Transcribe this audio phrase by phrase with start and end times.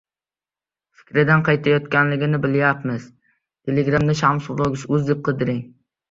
[0.99, 3.05] fikridan qaytayotganligini bilyapmiz.